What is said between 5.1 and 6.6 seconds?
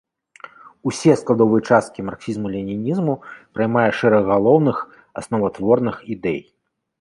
асноватворных ідэй.